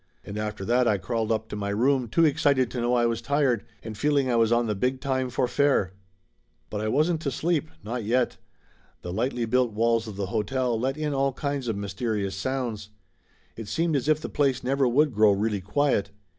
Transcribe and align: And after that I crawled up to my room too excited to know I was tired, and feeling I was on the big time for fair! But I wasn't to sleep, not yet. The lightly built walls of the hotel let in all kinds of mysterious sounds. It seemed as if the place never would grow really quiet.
And 0.23 0.35
after 0.35 0.65
that 0.65 0.87
I 0.87 0.97
crawled 0.97 1.31
up 1.31 1.47
to 1.49 1.55
my 1.55 1.69
room 1.69 2.07
too 2.07 2.25
excited 2.25 2.71
to 2.71 2.81
know 2.81 2.95
I 2.95 3.05
was 3.05 3.21
tired, 3.21 3.63
and 3.83 3.95
feeling 3.95 4.31
I 4.31 4.35
was 4.35 4.51
on 4.51 4.65
the 4.65 4.73
big 4.73 4.99
time 4.99 5.29
for 5.29 5.47
fair! 5.47 5.93
But 6.71 6.81
I 6.81 6.87
wasn't 6.87 7.21
to 7.21 7.29
sleep, 7.29 7.69
not 7.83 8.03
yet. 8.03 8.37
The 9.03 9.13
lightly 9.13 9.45
built 9.45 9.73
walls 9.73 10.07
of 10.07 10.15
the 10.15 10.25
hotel 10.33 10.79
let 10.79 10.97
in 10.97 11.13
all 11.13 11.33
kinds 11.33 11.67
of 11.67 11.77
mysterious 11.77 12.35
sounds. 12.35 12.89
It 13.55 13.67
seemed 13.67 13.95
as 13.95 14.07
if 14.07 14.19
the 14.19 14.27
place 14.27 14.63
never 14.63 14.87
would 14.87 15.13
grow 15.13 15.33
really 15.33 15.61
quiet. 15.61 16.09